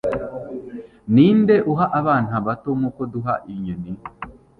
Ninde 1.13 1.55
uha 1.71 1.85
abana 1.99 2.33
bato 2.45 2.69
nkuko 2.77 3.01
duha 3.13 3.35
inyoni 3.51 3.91